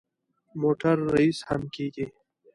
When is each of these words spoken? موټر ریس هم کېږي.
موټر 0.61 0.97
ریس 1.13 1.37
هم 1.49 1.61
کېږي. 1.75 2.07